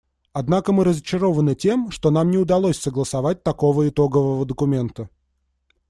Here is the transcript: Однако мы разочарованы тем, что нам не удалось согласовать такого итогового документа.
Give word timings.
Однако 0.33 0.73
мы 0.73 0.83
разочарованы 0.83 1.53
тем, 1.53 1.91
что 1.91 2.09
нам 2.09 2.31
не 2.31 2.39
удалось 2.39 2.79
согласовать 2.79 3.43
такого 3.43 3.87
итогового 3.87 4.47
документа. 4.47 5.11